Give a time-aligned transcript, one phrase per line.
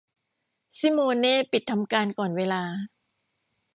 [0.79, 2.63] ซิโมเน่ปิดทำการก่อนเวลา